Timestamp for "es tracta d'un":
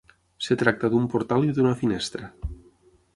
0.45-1.05